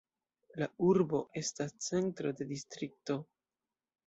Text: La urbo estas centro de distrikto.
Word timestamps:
La 0.61 0.67
urbo 0.87 1.19
estas 1.41 1.75
centro 1.89 2.33
de 2.41 2.49
distrikto. 2.55 3.21